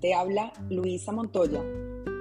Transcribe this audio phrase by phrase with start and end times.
[0.00, 1.62] Te habla Luisa Montoya,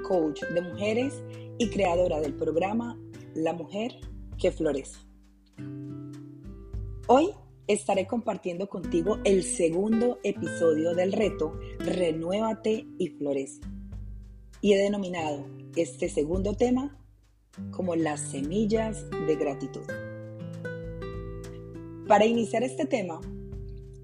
[0.06, 1.24] coach de mujeres
[1.58, 3.00] y creadora del programa
[3.36, 3.96] La Mujer
[4.38, 5.00] que Florece.
[7.08, 7.30] Hoy
[7.68, 13.62] estaré compartiendo contigo el segundo episodio del reto Renuévate y Florece.
[14.60, 15.46] Y he denominado
[15.78, 16.98] este segundo tema
[17.72, 19.88] como las semillas de gratitud.
[22.10, 23.22] Para iniciar este tema,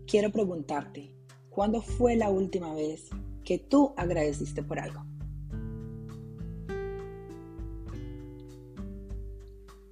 [0.07, 1.11] quiero preguntarte,
[1.49, 3.09] ¿cuándo fue la última vez
[3.45, 5.05] que tú agradeciste por algo?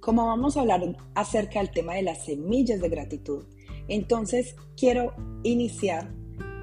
[0.00, 0.82] Como vamos a hablar
[1.14, 3.44] acerca del tema de las semillas de gratitud,
[3.88, 6.12] entonces quiero iniciar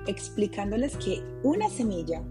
[0.06, 2.24] explicándoles que una semilla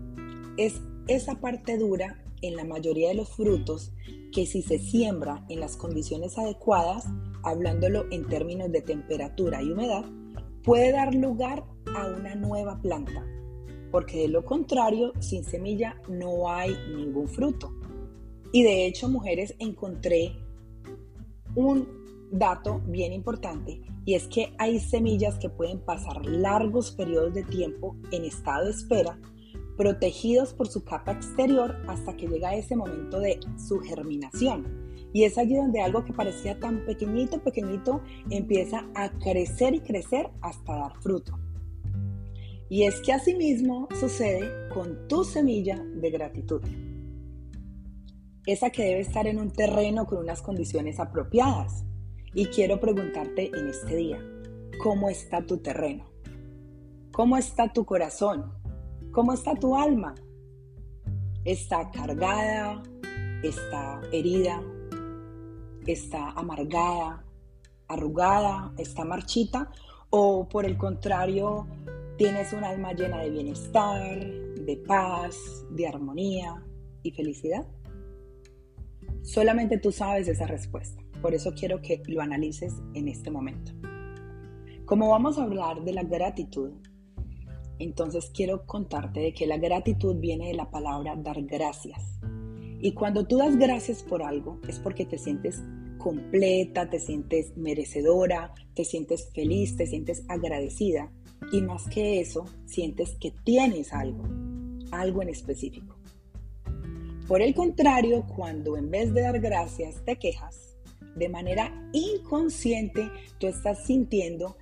[0.56, 3.92] es esa parte dura en la mayoría de los frutos
[4.33, 7.05] que si se siembra en las condiciones adecuadas,
[7.42, 10.05] hablándolo en términos de temperatura y humedad,
[10.62, 11.64] puede dar lugar
[11.97, 13.27] a una nueva planta,
[13.91, 17.72] porque de lo contrario, sin semilla no hay ningún fruto.
[18.52, 20.36] Y de hecho, mujeres, encontré
[21.55, 21.88] un
[22.33, 27.96] dato bien importante y es que hay semillas que pueden pasar largos periodos de tiempo
[28.12, 29.18] en estado de espera
[29.77, 34.66] protegidos por su capa exterior hasta que llega ese momento de su germinación.
[35.14, 40.28] Y es allí donde algo que parecía tan pequeñito, pequeñito, empieza a crecer y crecer
[40.42, 41.39] hasta dar fruto.
[42.71, 46.63] Y es que asimismo sucede con tu semilla de gratitud.
[48.47, 51.85] Esa que debe estar en un terreno con unas condiciones apropiadas.
[52.33, 54.25] Y quiero preguntarte en este día,
[54.81, 56.05] ¿cómo está tu terreno?
[57.11, 58.53] ¿Cómo está tu corazón?
[59.11, 60.15] ¿Cómo está tu alma?
[61.45, 62.85] ¿Está cargada?
[63.43, 64.63] ¿Está herida?
[65.89, 67.25] ¿Está amargada?
[67.89, 68.73] ¿Arrugada?
[68.79, 69.73] ¿Está marchita?
[70.11, 71.67] ¿O por el contrario,
[72.21, 76.63] tienes un alma llena de bienestar, de paz, de armonía
[77.03, 77.67] y felicidad?
[79.23, 81.03] Solamente tú sabes esa respuesta.
[81.23, 83.73] Por eso quiero que lo analices en este momento.
[84.85, 86.73] Como vamos a hablar de la gratitud,
[87.79, 92.20] entonces quiero contarte de que la gratitud viene de la palabra dar gracias.
[92.83, 95.64] Y cuando tú das gracias por algo es porque te sientes
[95.97, 101.11] completa, te sientes merecedora, te sientes feliz, te sientes agradecida.
[101.52, 104.24] Y más que eso, sientes que tienes algo,
[104.92, 105.96] algo en específico.
[107.27, 110.77] Por el contrario, cuando en vez de dar gracias te quejas,
[111.17, 114.56] de manera inconsciente tú estás sintiendo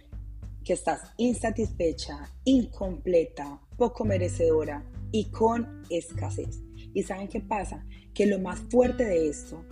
[0.64, 6.60] que estás insatisfecha, incompleta, poco merecedora y con escasez.
[6.92, 7.86] ¿Y saben qué pasa?
[8.12, 9.64] Que lo más fuerte de esto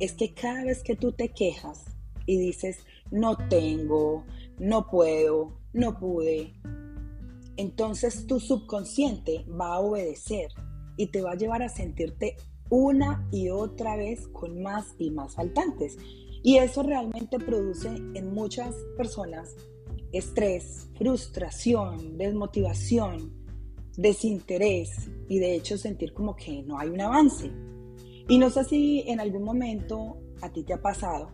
[0.00, 1.84] es que cada vez que tú te quejas
[2.26, 2.78] y dices,
[3.12, 4.24] no tengo,
[4.58, 6.54] no puedo, no pude,
[7.56, 10.48] entonces tu subconsciente va a obedecer
[10.96, 12.36] y te va a llevar a sentirte
[12.70, 15.96] una y otra vez con más y más faltantes.
[16.42, 19.54] Y eso realmente produce en muchas personas
[20.12, 23.32] estrés, frustración, desmotivación,
[23.96, 27.50] desinterés y de hecho sentir como que no hay un avance.
[28.28, 31.30] Y no sé si en algún momento a ti te ha pasado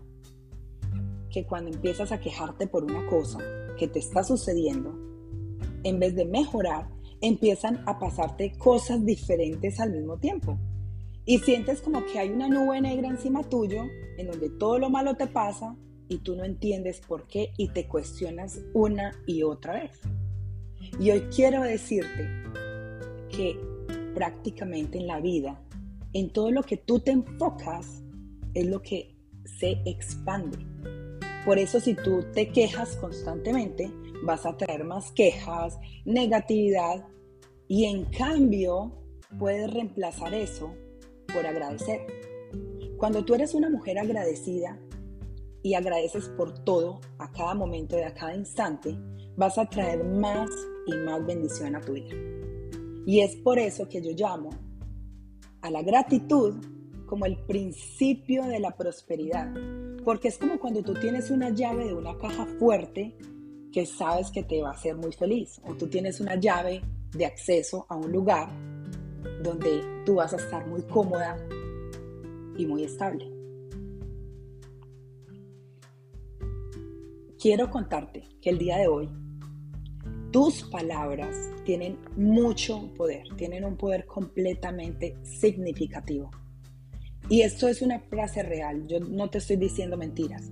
[1.30, 3.38] que cuando empiezas a quejarte por una cosa
[3.78, 4.94] que te está sucediendo,
[5.84, 6.88] en vez de mejorar,
[7.20, 10.58] empiezan a pasarte cosas diferentes al mismo tiempo.
[11.24, 13.84] Y sientes como que hay una nube negra encima tuyo,
[14.16, 15.76] en donde todo lo malo te pasa
[16.08, 20.00] y tú no entiendes por qué y te cuestionas una y otra vez.
[20.98, 22.28] Y hoy quiero decirte
[23.30, 23.58] que
[24.14, 25.60] prácticamente en la vida,
[26.12, 28.02] en todo lo que tú te enfocas,
[28.54, 29.14] es lo que
[29.44, 30.58] se expande.
[31.48, 33.90] Por eso si tú te quejas constantemente,
[34.22, 37.06] vas a traer más quejas, negatividad
[37.66, 38.92] y en cambio
[39.38, 40.74] puedes reemplazar eso
[41.32, 42.02] por agradecer.
[42.98, 44.78] Cuando tú eres una mujer agradecida,
[45.62, 48.94] y agradeces por todo, a cada momento y a cada instante,
[49.34, 50.50] vas a traer más
[50.86, 52.14] y más bendición a tu vida.
[53.06, 54.50] Y es por eso que yo llamo
[55.62, 56.56] a la gratitud
[57.06, 59.50] como el principio de la prosperidad.
[60.08, 63.14] Porque es como cuando tú tienes una llave de una caja fuerte
[63.70, 65.60] que sabes que te va a hacer muy feliz.
[65.66, 68.48] O tú tienes una llave de acceso a un lugar
[69.42, 71.36] donde tú vas a estar muy cómoda
[72.56, 73.30] y muy estable.
[77.38, 79.10] quiero contarte que el día de hoy
[80.30, 86.30] tus palabras tienen mucho poder, tienen un poder completamente significativo.
[87.30, 90.50] Y esto es una frase real, yo no te estoy diciendo mentiras.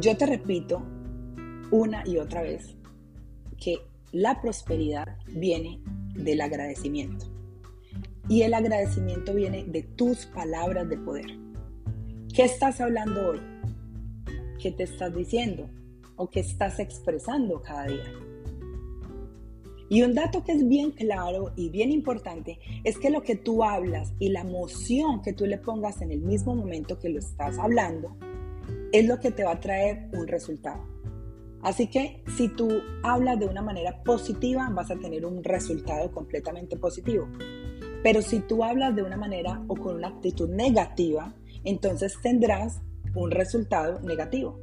[0.00, 0.82] Yo te repito
[1.72, 2.76] una y otra vez
[3.58, 3.78] que
[4.12, 5.80] la prosperidad viene
[6.14, 7.26] del agradecimiento.
[8.28, 11.26] Y el agradecimiento viene de tus palabras de poder.
[12.32, 13.40] ¿Qué estás hablando hoy?
[14.62, 15.68] ¿Qué te estás diciendo?
[16.14, 18.29] ¿O qué estás expresando cada día?
[19.90, 23.64] Y un dato que es bien claro y bien importante es que lo que tú
[23.64, 27.58] hablas y la emoción que tú le pongas en el mismo momento que lo estás
[27.58, 28.16] hablando
[28.92, 30.80] es lo que te va a traer un resultado.
[31.62, 32.70] Así que si tú
[33.02, 37.26] hablas de una manera positiva, vas a tener un resultado completamente positivo.
[38.04, 41.34] Pero si tú hablas de una manera o con una actitud negativa,
[41.64, 42.80] entonces tendrás
[43.16, 44.56] un resultado negativo.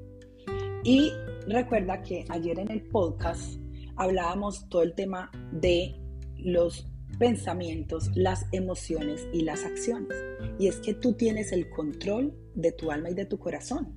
[0.86, 1.12] Y
[1.48, 3.60] recuerda que ayer en el podcast
[3.98, 5.96] hablábamos todo el tema de
[6.38, 6.88] los
[7.20, 10.16] pensamientos, las emociones y las acciones.
[10.60, 13.96] Y es que tú tienes el control de tu alma y de tu corazón.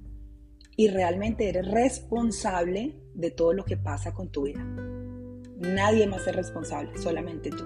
[0.77, 4.65] Y realmente eres responsable de todo lo que pasa con tu vida.
[5.59, 7.65] Nadie más es responsable, solamente tú.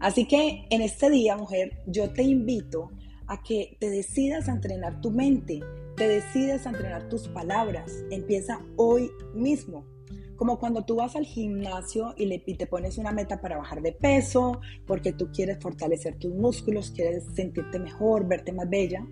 [0.00, 2.90] Así que en este día, mujer, yo te invito
[3.26, 5.60] a que te decidas a entrenar tu mente,
[5.96, 8.04] te decidas a entrenar tus palabras.
[8.10, 9.93] Empieza hoy mismo.
[10.36, 13.92] Como cuando tú vas al gimnasio y, le, te pones una meta para bajar de
[13.92, 19.06] peso, porque tú quieres fortalecer tus músculos, quieres sentirte mejor, verte más bella.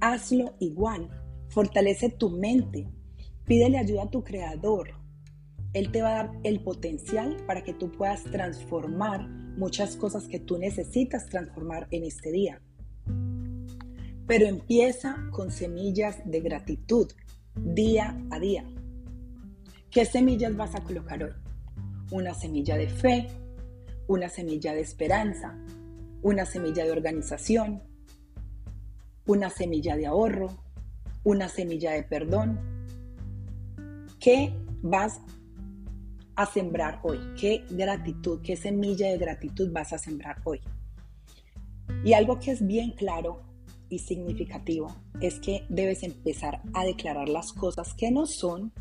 [0.00, 1.10] Hazlo igual.
[1.48, 2.88] Fortalece tu mente.
[3.44, 4.94] Pídele ayuda a tu creador.
[5.72, 10.38] Él te va a dar el potencial para que tú puedas transformar muchas cosas que
[10.38, 12.62] tú necesitas transformar en este día.
[14.26, 17.10] Pero empieza con semillas de gratitud
[17.56, 18.64] día a día.
[19.92, 21.32] ¿Qué semillas vas a colocar hoy?
[22.12, 23.28] Una semilla de fe,
[24.08, 25.54] una semilla de esperanza,
[26.22, 27.82] una semilla de organización,
[29.26, 30.48] una semilla de ahorro,
[31.24, 32.58] una semilla de perdón.
[34.18, 35.20] ¿Qué vas
[36.36, 37.18] a sembrar hoy?
[37.38, 40.62] ¿Qué gratitud, qué semilla de gratitud vas a sembrar hoy?
[42.02, 43.42] Y algo que es bien claro
[43.90, 48.72] y significativo es que debes empezar a declarar las cosas que no son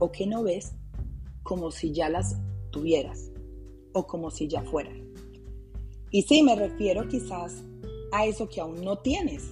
[0.00, 0.72] o que no ves
[1.44, 2.36] como si ya las
[2.70, 3.30] tuvieras
[3.92, 5.12] o como si ya fueran.
[6.10, 7.62] Y sí, me refiero quizás
[8.12, 9.44] a eso que aún no tienes,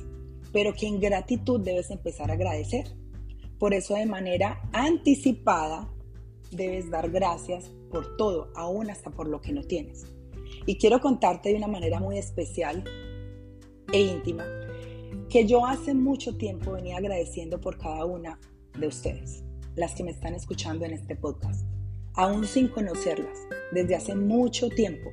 [0.53, 2.87] pero que en gratitud debes empezar a agradecer.
[3.59, 5.93] Por eso de manera anticipada
[6.50, 10.06] debes dar gracias por todo, aún hasta por lo que no tienes.
[10.67, 12.85] Y quiero contarte de una manera muy especial
[13.93, 14.45] e íntima
[15.29, 18.39] que yo hace mucho tiempo venía agradeciendo por cada una
[18.79, 19.45] de ustedes
[19.79, 21.65] las que me están escuchando en este podcast,
[22.15, 23.39] aún sin conocerlas,
[23.73, 25.11] desde hace mucho tiempo.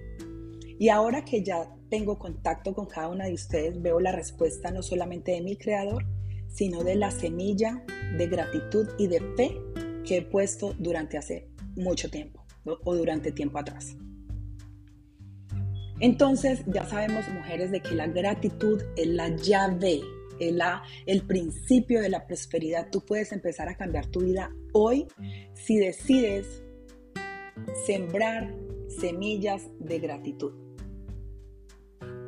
[0.79, 4.81] Y ahora que ya tengo contacto con cada una de ustedes, veo la respuesta no
[4.81, 6.03] solamente de mi creador,
[6.47, 7.83] sino de la semilla
[8.17, 9.55] de gratitud y de fe
[10.03, 13.95] que he puesto durante hace mucho tiempo o durante tiempo atrás.
[15.99, 20.01] Entonces ya sabemos, mujeres, de que la gratitud es la llave
[20.39, 22.89] el, principio de la prosperidad.
[22.91, 25.07] Tú puedes empezar a cambiar tu vida hoy
[25.53, 26.63] si decides
[27.85, 28.53] sembrar
[28.87, 30.53] semillas de gratitud.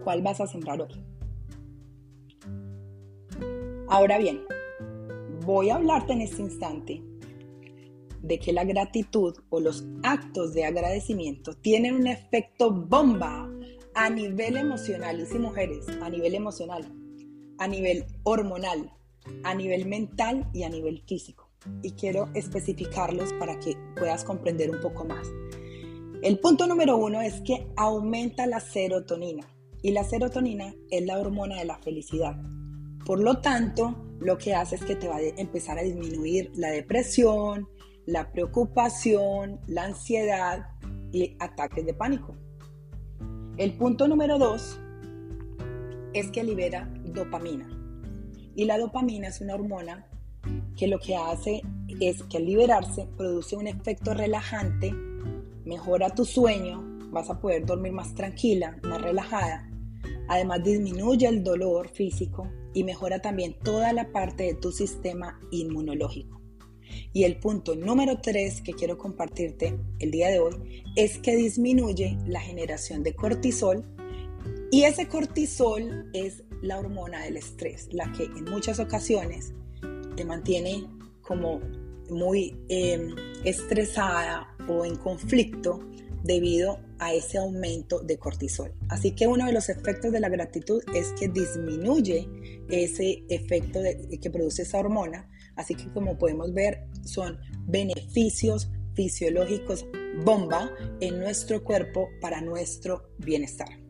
[0.03, 1.03] ¿Cuál vas a sembrar hoy?
[3.89, 4.43] Ahora bien,
[5.45, 7.01] voy a hablarte en este instante
[8.21, 13.49] de que la gratitud o los actos de agradecimiento tienen un efecto bomba
[13.93, 16.85] a nivel emocional, y si mujeres, a nivel emocional
[17.59, 18.91] a nivel hormonal,
[19.43, 21.49] a nivel mental y a nivel físico.
[21.81, 25.27] Y quiero especificarlos para que puedas comprender un poco más.
[26.21, 29.45] El punto número uno es que aumenta la serotonina
[29.81, 32.35] y la serotonina es la hormona de la felicidad.
[33.05, 36.69] Por lo tanto, lo que hace es que te va a empezar a disminuir la
[36.69, 37.67] depresión,
[38.05, 40.67] la preocupación, la ansiedad
[41.11, 42.35] y ataques de pánico.
[43.57, 44.79] El punto número dos
[46.13, 47.67] es que libera dopamina.
[48.55, 50.07] Y la dopamina es una hormona
[50.75, 51.61] que lo que hace
[51.99, 54.93] es que al liberarse produce un efecto relajante,
[55.65, 59.69] mejora tu sueño, vas a poder dormir más tranquila, más relajada.
[60.27, 66.41] Además disminuye el dolor físico y mejora también toda la parte de tu sistema inmunológico.
[67.13, 72.17] Y el punto número tres que quiero compartirte el día de hoy es que disminuye
[72.25, 73.85] la generación de cortisol
[74.71, 79.53] y ese cortisol es la hormona del estrés, la que en muchas ocasiones
[80.15, 80.85] te mantiene
[81.21, 81.61] como
[82.09, 85.79] muy em, estresada o en conflicto
[86.23, 88.73] debido a ese aumento de cortisol.
[88.89, 92.27] Así que uno de los efectos de la gratitud es que disminuye
[92.69, 93.79] ese efecto
[94.21, 95.29] que produce esa hormona.
[95.55, 99.85] Así que como podemos ver, son beneficios fisiológicos
[100.25, 103.86] bomba en nuestro cuerpo para nuestro bienestar.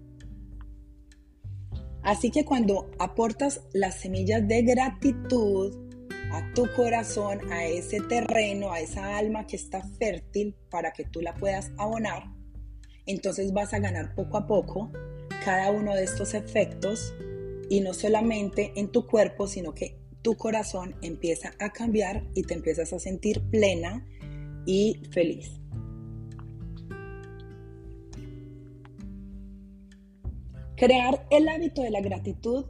[2.07, 5.75] Así que cuando aportas las semillas de gratitud
[6.31, 11.19] a tu corazón, a ese terreno, a esa alma que está fértil para que tú
[11.19, 12.31] la puedas abonar,
[13.05, 14.89] entonces vas a ganar poco a poco
[15.43, 17.13] cada uno de estos efectos
[17.69, 22.53] y no solamente en tu cuerpo, sino que tu corazón empieza a cambiar y te
[22.53, 24.05] empiezas a sentir plena
[24.65, 25.59] y feliz.
[30.77, 32.65] Crear el hábito de la gratitud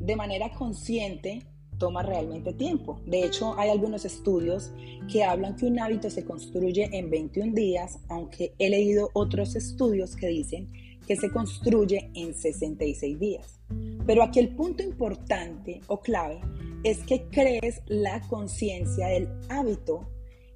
[0.00, 1.44] de manera consciente
[1.78, 3.00] toma realmente tiempo.
[3.06, 4.72] De hecho, hay algunos estudios
[5.08, 10.16] que hablan que un hábito se construye en 21 días, aunque he leído otros estudios
[10.16, 10.66] que dicen
[11.06, 13.60] que se construye en 66 días.
[14.04, 16.40] Pero aquí el punto importante o clave
[16.82, 20.00] es que crees la conciencia del hábito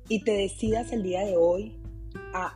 [0.09, 1.80] y te decidas el día de hoy
[2.35, 2.52] a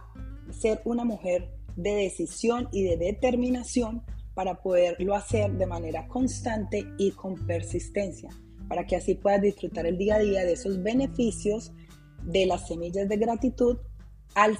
[0.50, 4.02] ser una mujer de decisión y de determinación
[4.34, 8.30] para poderlo hacer de manera constante y con persistencia,
[8.68, 11.72] para que así puedas disfrutar el día a día de esos beneficios
[12.24, 13.78] de las semillas de gratitud
[14.34, 14.58] al,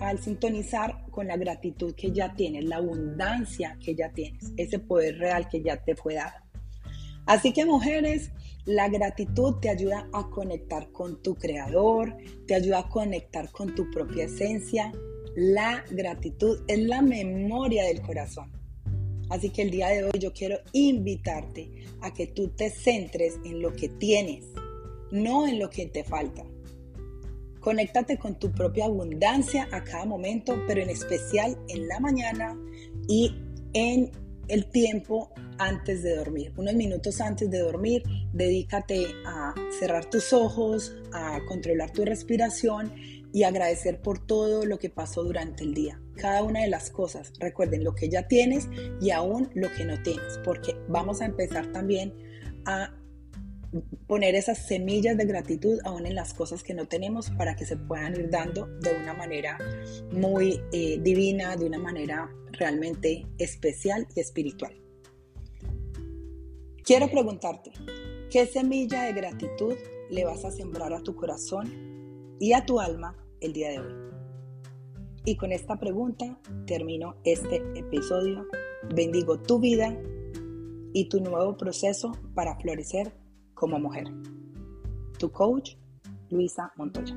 [0.00, 5.18] al sintonizar con la gratitud que ya tienes, la abundancia que ya tienes, ese poder
[5.18, 6.50] real que ya te fue dado.
[7.26, 8.30] Así que mujeres,
[8.64, 13.90] la gratitud te ayuda a conectar con tu creador, te ayuda a conectar con tu
[13.90, 14.92] propia esencia.
[15.36, 18.59] La gratitud es la memoria del corazón.
[19.30, 21.70] Así que el día de hoy yo quiero invitarte
[22.02, 24.44] a que tú te centres en lo que tienes,
[25.10, 26.44] no en lo que te falta.
[27.60, 32.58] Conéctate con tu propia abundancia a cada momento, pero en especial en la mañana
[33.06, 33.34] y
[33.72, 34.10] en
[34.48, 36.52] el tiempo antes de dormir.
[36.56, 42.92] Unos minutos antes de dormir, dedícate a cerrar tus ojos, a controlar tu respiración
[43.32, 46.00] y agradecer por todo lo que pasó durante el día.
[46.16, 48.68] Cada una de las cosas, recuerden lo que ya tienes
[49.00, 52.14] y aún lo que no tienes, porque vamos a empezar también
[52.66, 52.94] a
[54.06, 57.76] poner esas semillas de gratitud aún en las cosas que no tenemos para que se
[57.76, 59.58] puedan ir dando de una manera
[60.12, 64.74] muy eh, divina, de una manera realmente especial y espiritual.
[66.82, 67.70] Quiero preguntarte,
[68.30, 69.76] ¿qué semilla de gratitud
[70.10, 71.89] le vas a sembrar a tu corazón
[72.40, 73.92] y a tu alma el día de hoy.
[75.24, 78.46] Y con esta pregunta termino este episodio.
[78.94, 79.96] Bendigo tu vida
[80.94, 83.12] y tu nuevo proceso para florecer
[83.54, 84.08] como mujer.
[85.18, 85.76] Tu coach,
[86.30, 87.14] Luisa Montoya.